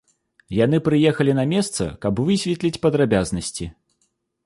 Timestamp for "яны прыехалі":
0.59-1.35